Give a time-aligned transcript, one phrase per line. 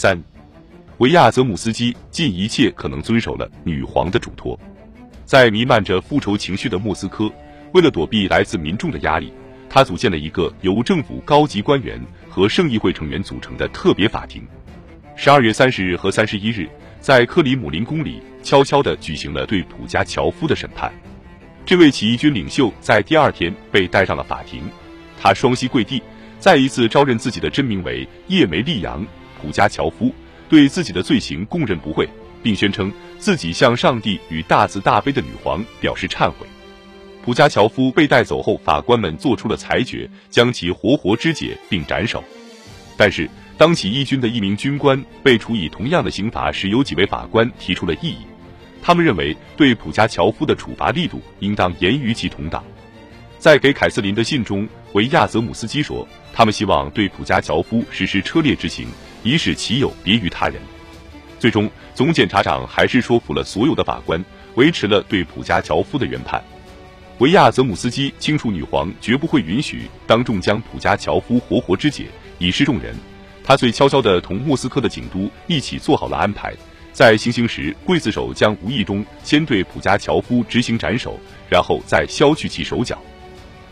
[0.00, 0.16] 三，
[0.98, 4.56] 维亚泽姆斯基尽一切可能遵守了女皇的嘱托，
[5.24, 7.28] 在弥漫着复仇情绪的莫斯科，
[7.72, 9.32] 为了躲避来自民众的压力，
[9.68, 12.00] 他组建了一个由政府高级官员
[12.30, 14.46] 和圣议会成员组成的特别法庭。
[15.16, 16.68] 十二月三十日和三十一日，
[17.00, 20.92] 在克里姆林宫里悄悄地举行了对普加乔夫的审判。
[21.66, 24.62] 这位起义军领袖在第二天被带上了法庭，
[25.20, 26.00] 他双膝跪地，
[26.38, 29.02] 再一次招认自己的真名为叶梅利扬·
[29.40, 30.12] 普加乔夫，
[30.48, 32.08] 对自己的罪行供认不讳，
[32.42, 36.46] 并宣称自己向上帝与大慈大悲的女皇表示忏悔。
[37.24, 42.24] 普加乔夫被带走后，法官们做出了裁决，将其活活肢解并斩首。
[42.96, 48.18] 但是，当起义军的一名军官被处以同样的刑罚时，有几位法官提出了异议。
[48.80, 52.64] 他们认为，对普加乔夫的处罚力度应当严于其同党。
[53.38, 58.86] 在给凯瑟琳的信中，维亚泽姆斯基说，他们希望对普加乔夫实施车裂之刑，
[59.22, 60.60] 以使其有别于他人。
[61.38, 64.22] 最终，总检察长还是说服了所有的法官，
[64.54, 66.42] 维持了对普加乔夫的原判。
[67.18, 72.06] 维亚泽姆斯基清楚，女皇绝不会允许当众将普加乔夫活活肢解，
[72.38, 72.94] 以示众人。
[73.42, 76.52] 他遂悄悄地同莫斯科的警督一起做好了安排。
[76.92, 83.00] 在行刑时，刽子手将无意中先对普加乔夫执行斩首，然后再削去其手脚。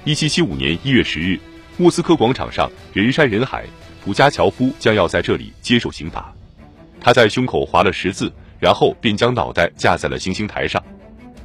[0.05, 1.39] 一七七五年一月十日，
[1.79, 3.67] 莫斯科广场上人山人海，
[4.03, 6.33] 普加乔夫将要在这里接受刑罚。
[6.99, 10.83] 他在胸口划了十字，然后便将脑袋架在了行刑台上。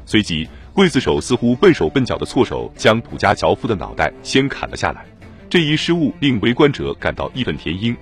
[0.05, 5.05] 随即，刽子手似乎笨手笨脚的错手将普加乔夫的脑袋先砍了下来。
[5.49, 7.93] 这一失误令围观者感到义愤填膺。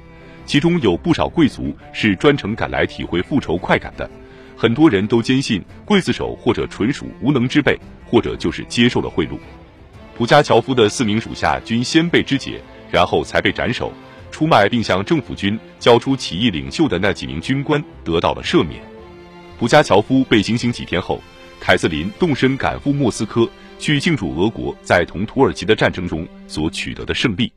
[0.46, 4.08] 其中有不少贵族是专程赶来体会复仇快感的，
[4.56, 9.40] 很多人都坚信刽子手或者纯属无能之辈，或者就是接受了贿赂。
[10.20, 13.90] 普加乔夫的四名属下均先被肢解，然后才被斩首。
[14.30, 18.82] 出卖并向政府军交出起义领袖的那几名军官得到了赦免。
[19.58, 21.22] 普加乔夫被行刑几天后，
[21.62, 27.50] 凯瑟琳动身赶赴莫斯科，去庆祝俄国在同土耳其的战争中所取得的胜利。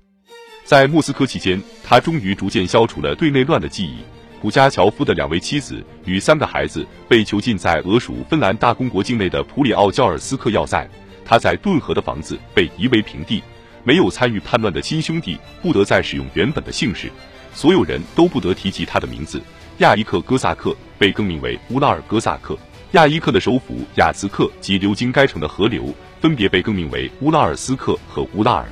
[0.65, 3.97] 在莫斯科期间，他终于逐渐消除了对内乱的记忆。
[4.41, 10.89] 普加乔夫的两位妻子与三个孩子被囚禁在俄属芬兰大公国境内的普里奥焦尔斯克要塞。
[11.25, 13.43] 他在顿河的房子被夷为平地。
[13.85, 17.11] 没有参与叛乱的亲兄弟不得再使用原本的姓氏，
[17.53, 19.43] 所有人都不得提及他的名字。
[19.79, 22.57] 亚伊克哥萨克被更名为乌拉尔哥萨克。
[22.93, 28.67] 亚伊克的首府雅兹克及流经该城的河流分别被更名为乌拉尔斯克和乌拉尔。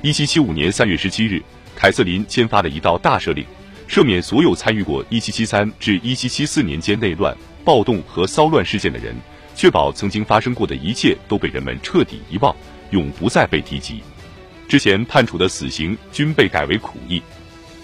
[0.00, 1.42] 一七七五年三月十七日，
[1.76, 3.44] 凯瑟琳签发了一道大赦令，
[3.86, 9.14] 赦免所有参与过一七七三至一七七四年间内乱、暴动和骚乱事件的人，
[9.54, 12.54] 确保曾经发生过的一切都被人们彻底遗忘，
[12.90, 14.02] 永不再被提及。
[14.68, 17.22] 之前判处的死刑均被改为苦役，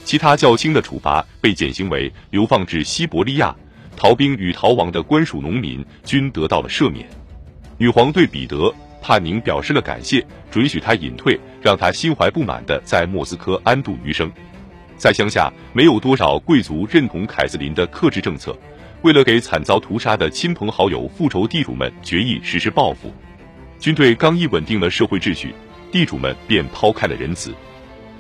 [0.05, 3.55] 其他较轻的处罚被减刑为流放至西伯利亚。
[3.97, 7.09] 逃兵与逃亡的官属农民均得到了赦免。
[7.79, 8.75] 女皇对彼得。
[9.03, 14.29] 帕宁表示了感谢，准许他隐退，让他心怀不满的在莫斯科安度余生。
[14.97, 18.59] 在乡下，没有多少贵族认同凯瑟琳的克制政策。
[19.03, 23.13] 为了给惨遭屠杀的亲朋好友复仇，地主们决意实施报复。
[23.79, 25.55] 军队刚一稳定了社会秩序，
[25.93, 27.55] 地主们便抛开了仁慈。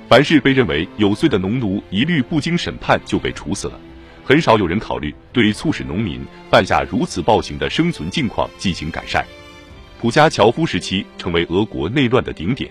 [0.08, 3.80] 凡是被认为有罪的农奴，一律不经审判就被处死了。
[4.22, 6.20] 很少有人考虑对促使农民
[6.50, 9.24] 犯下如此暴行的生存境况进行改善。
[10.00, 12.70] 普加乔夫时期成为俄国内乱的顶点，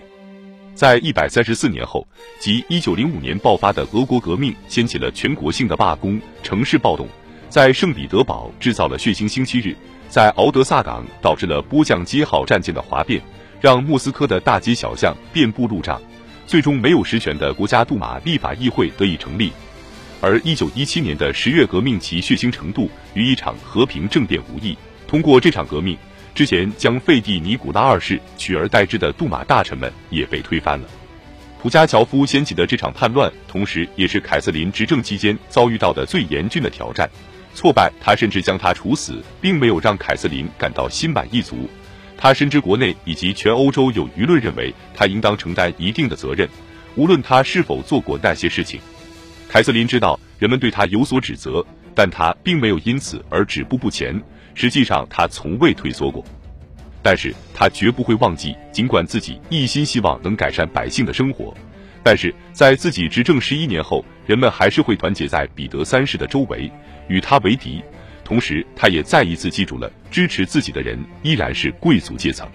[0.74, 2.06] 在一百三十四年后，
[2.38, 7.08] 即一九零五年爆发的俄国革命掀起了全国性的罢工、城市暴动，
[7.48, 9.74] 在圣彼得堡制造了血腥星期日，
[10.08, 13.22] 在敖德萨港导致了波将街号战舰的哗变，
[13.60, 16.00] 让莫斯科的大街小巷遍布路障，
[16.46, 19.52] 最终没有实权的国家杜马立法议会得以成立，
[20.20, 24.76] 而一九一七年的十月革命其血腥程度与一场和平政变无异。
[25.06, 25.96] 通过这场革命。
[26.34, 30.86] 之前将废帝尼古拉二世取而代之的杜马大臣们也被推翻了。
[31.62, 37.08] 普加乔夫掀起的这场叛乱，同时也是凯瑟琳执政期间遭遇到的最严峻的挑战。
[37.56, 41.68] 挫败他甚至将他处死，并没有让凯瑟琳感到心满意足。
[42.18, 46.46] 他深知国内以及全欧洲有舆论认为他应当承担一定的责任，
[46.96, 48.78] 无论他是否做过那些事情。
[49.48, 51.64] 凯瑟琳知道人们对他有所指责，
[51.94, 54.22] 但他并没有因此而止步不前。
[54.54, 56.22] 实际上，他从未退缩过，
[57.02, 61.54] 但是他绝不会忘记，尽管自己一心希望能改善百姓的生活，
[62.06, 66.70] 但是在自己执政十一年后，人们还是会团结在彼得三世的周围，
[67.08, 67.82] 与他为敌。
[68.22, 72.48] 同时，他也再一次记住了，支持自己的人依然是贵族阶层。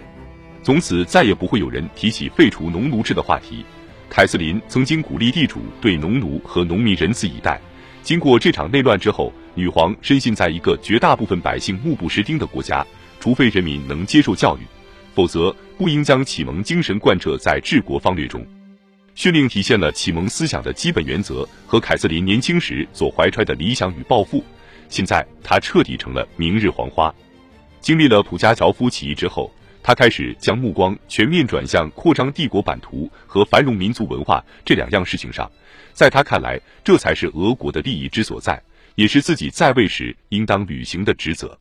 [0.64, 3.66] 从此，再也不会有人提起废除农奴制的话题。
[4.10, 7.60] 凯瑟琳曾经鼓励地主对农奴和农民仁慈以待。
[8.02, 12.88] 经过这场内乱之后，女皇深信，在一个绝大部分百姓目不识丁的国家，
[13.20, 14.62] 除非人民能接受教育，
[15.14, 18.42] 否则不应将启蒙精神贯彻在治国方略中。
[19.14, 24.44] 训令体现了启蒙思想的基本原则和凯瑟琳年轻时所怀揣的理想与抱负。
[24.90, 27.14] 现在，她彻底成了明日黄花。
[27.80, 29.52] 经历了普加乔夫起义之后，
[29.84, 35.50] 他开始将目光全面转向扩张帝国版图和繁荣民族文化这两样事情上。
[35.94, 38.62] 在他看来，这才是俄国的利益之所在，
[38.96, 41.58] 也是自己在位时应当履行的职责。